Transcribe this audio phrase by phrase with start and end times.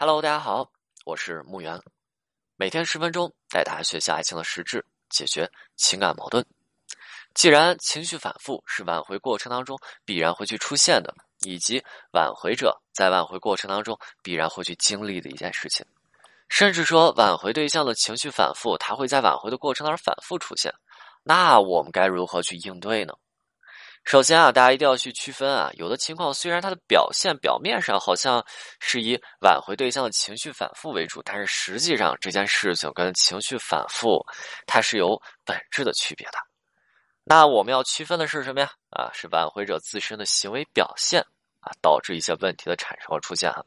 [0.00, 0.70] Hello，大家好，
[1.04, 1.82] 我是木源，
[2.54, 6.46] 每天十分钟带大家学习爱情的实质，解决情感矛盾。
[7.34, 15.84] 既然情绪反复是挽回过程当中必然会去出现的，以及挽回者在挽回过程当中必然会去经历的一件事情，
[16.48, 20.72] 甚至说挽回对象的情绪反复，他会在挽回的过程当中反复出现，
[21.24, 23.14] 那我们该如何去应对呢？
[24.08, 28.42] 首先啊，大家一定要去区分啊，有的情况虽然它的表现表面上好像
[28.80, 34.24] 是以挽回对象的情绪反复为主，但是实际上这件事情跟情绪反复
[34.66, 36.38] 它是有本质的区别的。
[37.22, 38.70] 那我们要区分的是什么呀？
[38.88, 41.20] 啊，是挽回者自身的行为表现
[41.60, 43.62] 啊，导致一些问题的产生和出现哈。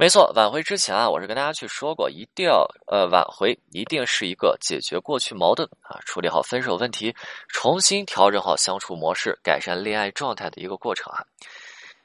[0.00, 7.12] 没错，挽回之前啊，我是跟大家去说过，一定要呃挽回，一定是一个解决过去矛盾啊，处理好分手问题，
[7.48, 11.26] 重新调整好相处模式，改善恋爱状态的一个过程啊。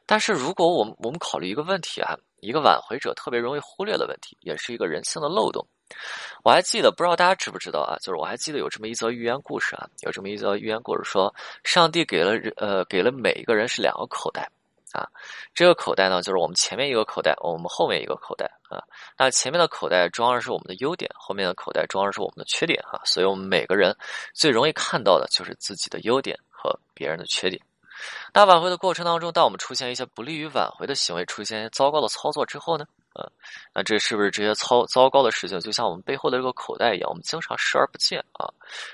[0.07, 5.63] 但是如果我们我们考虑一个问题啊，一个挽回者特别容易忽略的问题，也是一个人性的漏洞。
[6.43, 7.95] 我还记得，不知道大家知不知道啊？
[8.01, 11.31] 就是我还记得有这么一则寓言故事啊，有这么一则寓言故事说，
[11.63, 14.49] 上帝给了呃给了每一个人是两个口袋。
[14.93, 15.09] 啊，
[15.55, 18.77] 这个口袋呢，就是我们前面一个口袋，我们后面一个口袋啊。
[19.17, 23.01] 那前面的口袋装的是我们的优点，后面的口袋装的是我们的缺点啊。
[23.03, 23.95] 所以我们每个人
[24.33, 27.59] 最容易看到的就是自己的优点和别人的缺点。
[28.33, 33.25] 那挽回的过程当中，当我们出现一些不利于挽回的行为，出现一些糟糕的操作之后呢，啊，
[33.73, 38.45] 那这是不是这些糟糟糕的事情，就像我们背后的这个口袋一样，我们经常视而不见啊？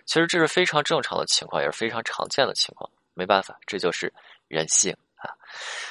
[0.05, 2.89] 其实这是非常正常的情况，也是非常常见的情况。
[3.13, 4.13] 没办法，这就是
[4.47, 4.95] 人性。
[5.19, 5.35] 啊，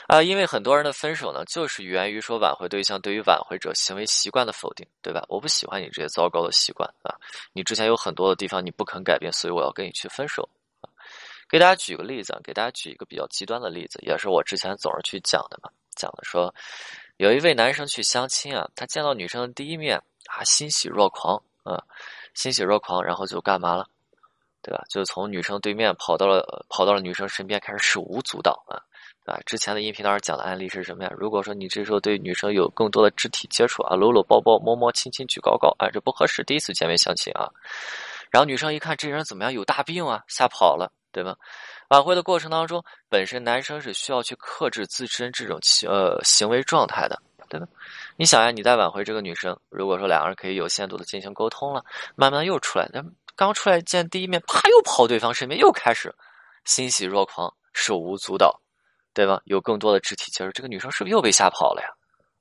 [0.06, 5.24] 啊，因为很多人的分手呢，就是源于说挽回对象对于挽回者行为习惯的否定，对吧？
[5.28, 7.14] 我不喜欢你这些糟糕的习惯啊，
[7.52, 10.48] 你之前有很多的地方你不肯改变，所以我要跟你去分手。
[10.80, 10.88] 啊，
[11.48, 16.54] 给大家举个例子啊，给大家举一个比较极端的例子，也是我之前总是去讲的嘛，讲的说，
[17.18, 21.82] 有一位男生去相亲啊，他见到女生的第一面啊，欣喜若狂啊，
[22.32, 23.86] 欣喜若狂，然后就干嘛了，
[24.62, 24.82] 对吧？
[24.88, 28.80] 就从女生对面跑到了跑到了女生身边，开始手舞足蹈啊。
[29.28, 31.12] 啊，之前的音频当中讲的案例是什么呀？
[31.16, 36.43] 如果说你这时候对女生有更多的肢体接触啊，搂搂抱抱、摸摸亲亲、举高高，啊，这不合适。
[36.44, 37.49] 第一次见面相亲啊，
[38.31, 41.37] 然后女生一看这人怎么样，有大病啊，吓跑了，对吧？
[41.89, 47.66] 挽回的过程当中，本身男生是需要去克制自身这种呃行为状态的，对吧？
[48.16, 51.84] 你想呀，你在挽回这个女生，如果说两个人可以有限度的进行沟通了，
[52.15, 53.03] 慢慢又出来，那
[53.37, 56.15] 刚出来见第一面，啪又跑对方身边，又开始
[56.65, 58.60] 欣喜若狂，手舞足蹈。
[59.18, 59.42] 对吧？
[59.46, 61.88] 有更多的肢体接触，这个女生是不是又被吓跑了呀？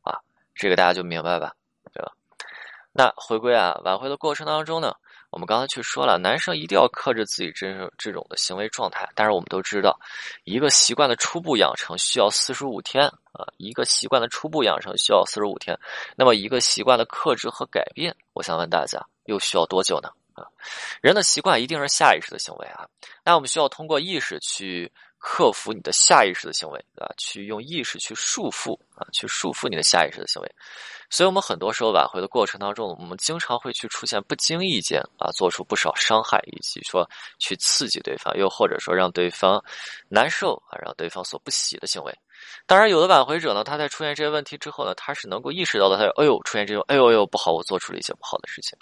[0.04, 0.14] 啊，
[0.54, 1.52] 这个大家就明白吧？
[1.92, 2.12] 对吧？
[2.92, 4.94] 那回归啊，挽回的过程当中呢，
[5.32, 9.10] 我们刚才去说了，男生一定要克制自己这这种的行为状态。
[9.16, 10.00] 但是我们都知道，
[10.44, 15.76] 一个习惯的初步养成需要四十五天啊，一个习惯的初步养成需要四十五天。
[16.16, 20.10] 那么一个习惯的克制和改变，我想问大家，又需要多久呢？
[20.36, 20.46] 啊，
[21.02, 22.88] 人的习惯一定是下意识的行为啊，
[23.24, 24.94] 那我们需要通过意识去。
[25.20, 27.08] 克服你的下意识的行为，啊？
[27.18, 30.56] 去用意识去束缚啊，去束缚你的下意识的行为。
[31.10, 39.64] 所以，我们很多时候挽回的过程当中，我们经常会去出现不经意间啊，做出不少伤害，以及说去刺激对方，又或者说让对方
[40.10, 42.14] 难受啊，让对方所不喜的行为。
[42.66, 48.78] 当然，有的挽回者呢，他在出现这些问题之后呢，他是能够意识到的，他哎呦，出现这种哎呦哎呦不好，我做出了一些不好的事情。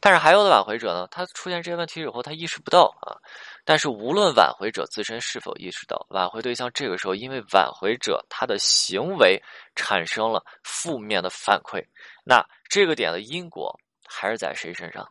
[0.00, 3.16] 但是还有的挽回者呢，他出现这些问题以后，他意识不到啊。
[3.64, 9.40] 但是无论挽回者自身是否意识到，挽回对象这个时候因为挽回者他的行为
[9.76, 11.82] 产生了负面的反馈，
[12.24, 13.74] 那这个点的因果
[14.06, 15.08] 还是在谁身上？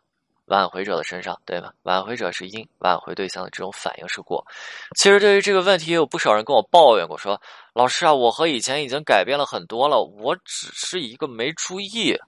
[0.52, 1.74] 挽回者的身上，对吧？
[1.84, 4.46] 挽回者是因，挽回对象的这种反应是果。
[4.98, 7.42] 其实对于这个问题，也有不少人跟我抱怨过，说
[7.74, 12.20] ：“老师啊，我和以前已经改变了很多了，我只是一个没注意，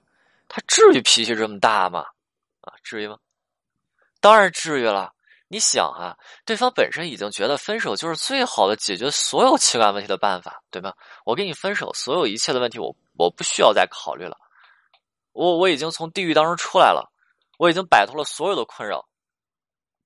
[0.48, 2.06] 他至于脾气这么大吗？
[2.62, 3.18] 啊，至于吗？
[4.22, 5.12] 当然至于了。
[5.50, 10.96] 你想啊，对方本身已经觉得分手就是最好的解决所有情感问题的办法，对吧？
[11.26, 14.38] 我跟你分手，所有一切的问题，我我不需要再考虑了，
[15.34, 17.10] 我我已经从地狱当中出来了。”
[17.58, 19.08] 我已经摆脱了所有的困扰，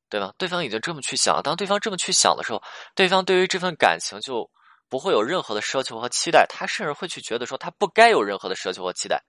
[0.10, 0.34] 对吧？
[0.38, 2.62] 对方已经这么去想，当对方这么去想的时候，
[2.96, 4.50] 对方对于这份感情就
[4.90, 9.24] 不会有任何的奢求和期待，他甚至会去觉得说他不该有任何的奢求和期待。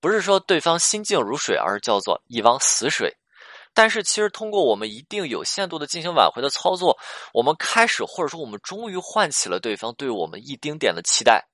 [0.00, 3.16] 不是说对方心静如水，而是叫做一汪死水。
[3.72, 6.98] 但是其实通过我们一定有限度的进行挽回的操作，
[7.32, 11.46] 我们开始或者说我们终于唤起了对方对我们一丁点的期待。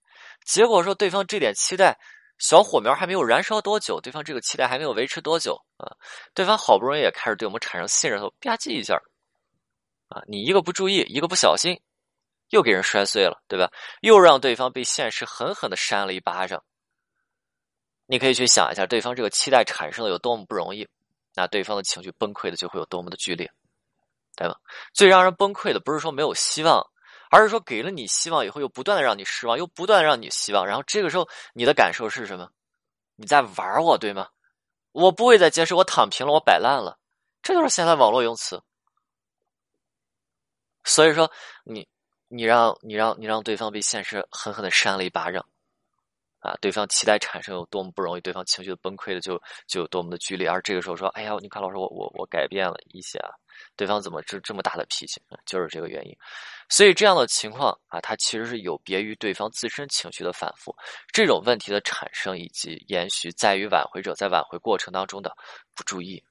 [0.44, 1.98] 结果说对方这点期待。
[2.38, 5.96] 小火苗还没有燃烧多久，对方这个期待还没有维持多久啊，
[6.34, 9.00] 对方好不容易也开始对我们产生信任后，吧唧一下，
[10.08, 11.80] 啊，你一个不注意，一个不小心，
[12.50, 13.70] 又给人摔碎了，对吧？
[14.02, 16.62] 又让对方被现实狠狠的扇了一巴掌，
[18.06, 20.86] 你可以去想一下，对方这个期待产生的有多么不容易，
[21.34, 23.50] 那对方的情绪崩溃的就会有多么的剧烈，
[24.36, 24.60] 对吧？
[24.92, 26.86] 最让人崩溃的不是说没有希望，
[27.30, 32.50] 而是说给了你希望以后又不断的让你失望，又不断让你希望，然后这个时候你的感受是什么？
[33.16, 34.28] 你在玩我，对吗？
[34.92, 36.98] 我不会再接受，我躺平了，我摆烂了，
[37.42, 38.62] 这就是现在网络用词。
[40.84, 41.30] 所以说，
[41.64, 41.86] 你
[42.28, 45.44] 你让你让你让对方被现实狠狠的扇了一巴掌。
[46.40, 49.36] 啊，对方期待产生有多么不容易，对方情绪的崩溃的就
[49.66, 53.30] 就有多么的剧烈，而这个时候说，哎呀，你看老师，我我我改变了一些啊，
[53.76, 55.20] 对方怎么这这么大的脾气？
[55.44, 56.16] 就是这个原因，
[56.68, 60.74] 所以这样的情况啊，它其实是有别于对方自身情绪的反复，
[61.12, 65.34] 这种问题的产生以及延续，在于挽回者在挽回过程当中的
[65.74, 66.22] 不注意，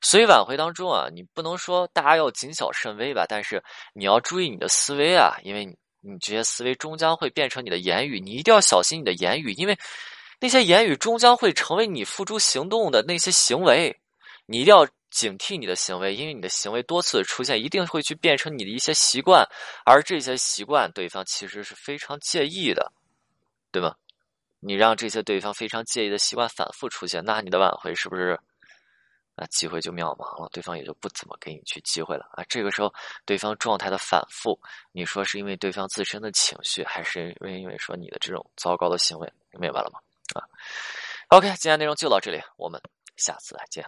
[0.00, 3.62] 所以挽回当中啊，你不能说大家要谨小慎微吧，但是
[3.94, 5.76] 你要注意你的思维啊，因为。
[6.04, 9.78] 你这些思维终将会变成你的言语，你一定要小心你的言语，因为
[10.40, 13.96] 那些言语终将会成为你付诸行动的那些行为。
[14.46, 19.46] 你一定要警惕你的行为，因为你的行为多次出现，一定会去变成你的一些习惯，
[19.84, 22.90] 而这些习惯对方其实是非常介意的，
[23.70, 23.94] 对吗？
[24.58, 28.40] 你让这些对方非常介意的习惯反复出现，那你的挽回是不是？
[29.34, 32.44] 那机会就渺茫了，对方也就不怎么给你去机会了啊！
[32.50, 32.92] 这个时候，
[33.24, 34.60] 对方状态的反复，
[34.92, 39.32] 你说是因为对方自身的情绪，还是因为说你的这种糟糕的行为？
[39.52, 39.98] 明白了吗？
[40.34, 40.44] 啊
[41.28, 42.78] ，OK，今天内容就到这里，我们
[43.16, 43.86] 下次再见。